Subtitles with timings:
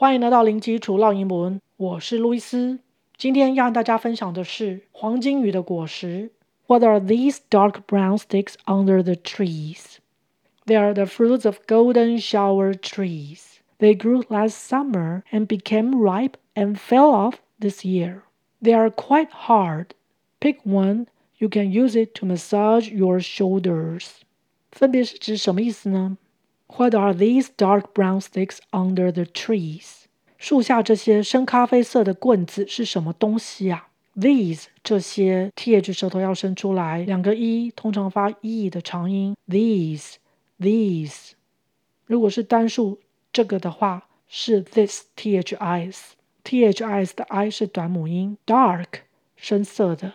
[0.00, 2.78] 欢迎来到零基础绕英文，我是路易斯。
[3.16, 6.30] 今天要和大家分享的是黄金雨的果实。
[6.68, 9.96] What are these dark brown sticks under the trees?
[10.66, 13.58] They are the fruits of golden shower trees.
[13.80, 18.22] They grew last summer and became ripe and fell off this year.
[18.62, 19.88] They are quite hard.
[20.38, 21.08] Pick one.
[21.38, 24.20] You can use it to massage your shoulders.
[24.70, 26.16] 分别是指什么意思呢
[26.75, 30.03] ？What are these dark brown sticks under the trees?
[30.37, 39.35] 树下这些深咖啡色的棍子是什么东西啊？These 这些 th 舌头要伸出来，两个 e 通常发 e 的长音。
[39.47, 40.15] These
[40.59, 41.31] these
[42.05, 42.99] 如果是单数
[43.31, 48.37] 这个的话是 this this this 的 i 是短母音。
[48.45, 48.87] Dark
[49.37, 50.13] 深色的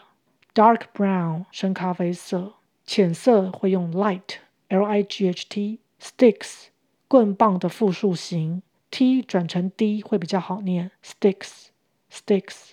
[0.55, 4.37] ，dark brown 深咖啡色，浅色会用 light
[4.69, 5.79] l i g h t。
[6.01, 6.67] Sticks，
[7.09, 10.91] 棍棒的复数形，t 转成 d 会比较好念。
[11.05, 12.71] Sticks，sticks。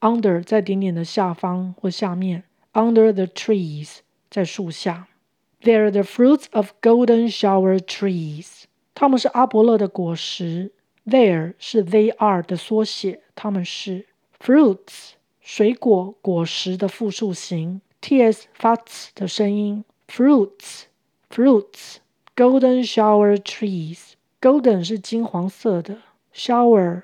[0.00, 2.44] Under 在点点的下方或下面。
[2.72, 3.98] Under the trees，
[4.30, 5.08] 在树下。
[5.60, 8.64] They're the fruits of golden shower trees。
[8.94, 10.72] 它们是阿伯勒的果实。
[11.04, 14.06] There 是 they are 的缩写，它们是
[14.38, 17.80] fruits，水果果实的复数形。
[18.00, 19.84] ts 发 ts 的声音。
[20.06, 21.96] Fruits，fruits。
[22.38, 25.98] Golden shower trees，golden 是金黄色的
[26.32, 27.02] ，shower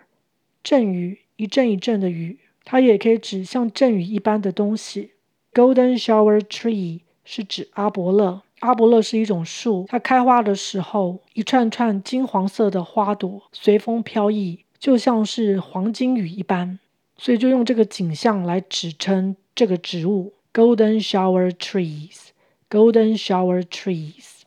[0.63, 5.11] 阵雨，一阵一阵的雨，它也可以指像阵雨一般的东西。
[5.53, 16.79] Golden shower tree 是指阿伯乐，阿伯乐是一种树，它开花的时候，一串串金黄色的花朵随风飘逸，就像是黄金雨一般，
[17.17, 20.35] 所以就用这个景象来指称这个植物。
[20.53, 24.44] Golden shower trees，Golden shower trees。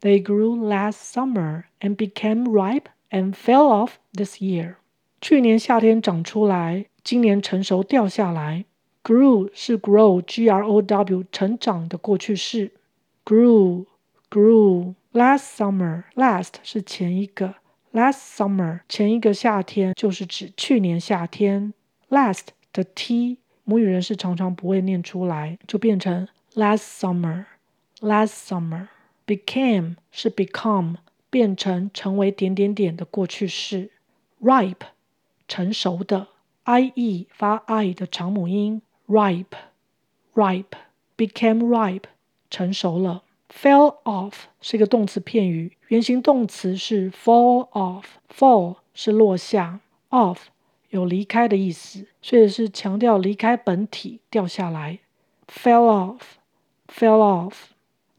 [0.00, 4.76] They grew last summer and became ripe and fell off this year.
[5.20, 8.64] 去年夏天长出来，今年成熟掉下来。
[9.04, 12.72] Grew 是 grow，G-R-O-W，成长的过去式。
[13.24, 17.56] Grew，grew。Last summer，last 是前一个，
[17.92, 21.74] last summer 前一个夏天就是指去年夏天。
[22.08, 28.86] Last 的 t 母语人士常常不会念出来，就变成 last summer，last summer。
[29.27, 30.95] Became 是 become
[31.29, 33.91] 变成成为点点点的过去式
[34.41, 34.87] ，ripe
[35.49, 36.29] 成熟的
[36.63, 39.45] ，i e 发 i 的长母音，ripe
[40.33, 40.77] ripe
[41.17, 42.05] became ripe
[42.49, 43.23] 成熟了
[43.53, 50.37] ，fell off 是一个动词片语，原形动词是 fall off，fall 是落下，off
[50.89, 54.99] 有离开的意思，所以是强调离开本体掉下来
[55.47, 56.21] ，fell off
[56.87, 57.53] fell off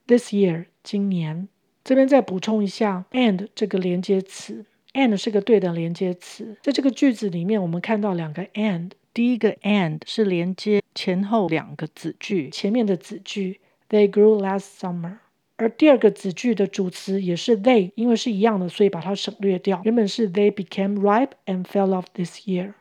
[0.08, 0.64] this year。
[0.82, 1.46] 今年
[1.84, 15.18] 这边再补充一下，and 这个连接词，and 是个对等连接词，在这个句子里面，我们看到两个 and，第一个 and 是连接前后两个子句，前面的子句 they grew last summer，
[15.56, 22.74] 而第二个子句的主词也是 they，因为是一样的，所以把它省略掉，原本是 they became ripe and fell off this year。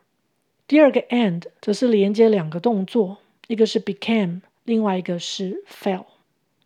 [0.66, 6.04] 第二个 and 则是连接两个动作，一个是 became，另外一个是 fell。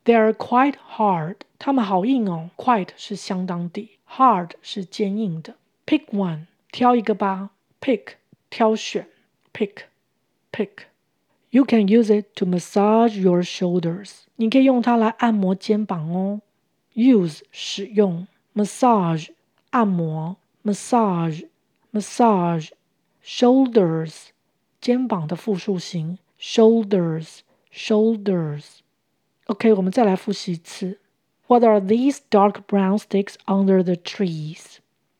[0.05, 1.37] They are quite hard.
[1.59, 2.49] 它们好硬哦。
[2.55, 5.55] Quite 是相当的，hard 是坚硬的。
[5.85, 7.51] Pick one，挑一个吧。
[7.81, 8.13] Pick
[8.49, 9.07] 挑选。
[9.53, 9.83] Pick
[10.51, 14.21] pick。You can use it to massage your shoulders.
[14.35, 16.41] 你可以用它来按摩肩膀哦。
[16.93, 19.29] Use 使用，massage
[19.71, 21.47] 按摩，massage
[21.91, 24.27] massage。Shoulders
[24.79, 27.39] 肩膀的复数形，shoulders
[27.73, 28.77] shoulders。
[29.51, 30.99] OK，我们再来复习一次。
[31.47, 34.79] What are these dark brown sticks under the trees?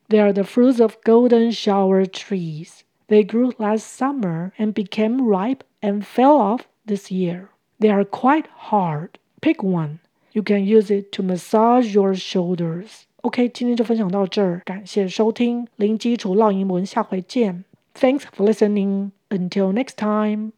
[0.10, 2.82] They are the fruits of golden shower trees.
[3.08, 7.48] They grew last summer and became ripe and fell off this year.
[7.80, 9.12] They are quite hard.
[9.42, 10.00] Pick one.
[10.34, 13.04] You can use it to massage your shoulders.
[13.22, 17.64] OK，今天就分享到这儿，感谢收听零基础绕英文，下回见。
[17.96, 19.12] Thanks for listening.
[19.30, 20.52] Until next time.